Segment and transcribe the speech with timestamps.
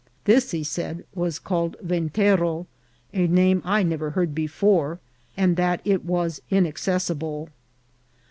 [0.25, 2.65] This he said was called Ven tero,
[3.13, 4.97] a name I never heard before,
[5.37, 7.49] and that it was in accessible.